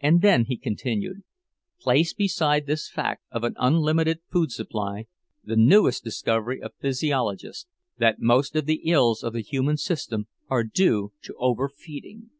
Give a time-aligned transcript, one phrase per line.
[0.00, 1.22] "And then," he continued,
[1.78, 5.06] "place beside this fact of an unlimited food supply,
[5.44, 10.64] the newest discovery of physiologists, that most of the ills of the human system are
[10.64, 12.30] due to overfeeding!